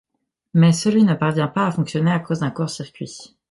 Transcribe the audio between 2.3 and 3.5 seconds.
d'un court circuit.